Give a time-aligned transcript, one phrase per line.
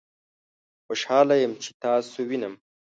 [0.85, 2.53] خوشحاله یم چې تاسو وینم